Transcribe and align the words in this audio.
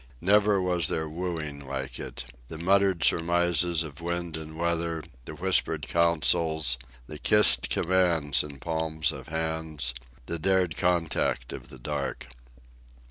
Never 0.19 0.59
was 0.59 0.87
there 0.87 1.07
wooing 1.07 1.63
like 1.67 1.99
it—the 1.99 2.57
muttered 2.57 3.03
surmises 3.03 3.83
of 3.83 4.01
wind 4.01 4.35
and 4.35 4.57
weather, 4.57 5.03
the 5.25 5.35
whispered 5.35 5.83
councils, 5.83 6.79
the 7.05 7.19
kissed 7.19 7.69
commands 7.69 8.41
in 8.41 8.57
palms 8.57 9.11
of 9.11 9.27
hands, 9.27 9.93
the 10.25 10.39
dared 10.39 10.75
contacts 10.75 11.53
of 11.53 11.69
the 11.69 11.77
dark. 11.77 12.29